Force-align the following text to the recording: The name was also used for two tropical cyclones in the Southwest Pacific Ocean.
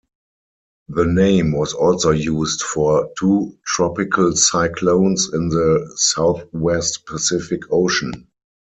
The 0.89 1.05
name 1.05 1.51
was 1.51 1.73
also 1.73 2.09
used 2.09 2.63
for 2.63 3.11
two 3.19 3.55
tropical 3.67 4.35
cyclones 4.35 5.31
in 5.31 5.49
the 5.49 5.93
Southwest 5.95 7.05
Pacific 7.05 7.61
Ocean. 7.71 8.27